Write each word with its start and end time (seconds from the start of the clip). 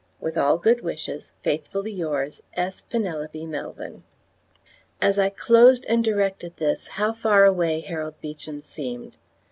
With 0.19 0.35
all 0.35 0.57
good 0.57 0.81
wishes, 0.81 1.31
Faithfully 1.43 1.95
yrs, 1.95 2.41
S. 2.55 2.81
PENELOPE 2.89 3.35
MELVYN. 3.45 4.01
As 4.99 5.19
I 5.19 5.29
closed 5.29 5.85
and 5.87 6.03
directed 6.03 6.57
this 6.57 6.87
how 6.87 7.13
far 7.13 7.45
away 7.45 7.81
Harold 7.81 8.15
Beecham 8.19 8.61
seemed! 8.63 9.15